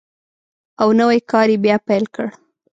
[0.81, 2.27] او نوی کار یې بیا پیل کړ.